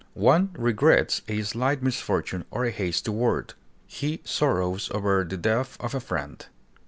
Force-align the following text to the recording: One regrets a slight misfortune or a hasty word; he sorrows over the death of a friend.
One 0.15 0.49
regrets 0.57 1.21
a 1.27 1.43
slight 1.43 1.83
misfortune 1.83 2.43
or 2.49 2.65
a 2.65 2.71
hasty 2.71 3.11
word; 3.11 3.53
he 3.85 4.21
sorrows 4.25 4.89
over 4.95 5.23
the 5.23 5.37
death 5.37 5.77
of 5.79 5.93
a 5.93 5.99
friend. 5.99 6.43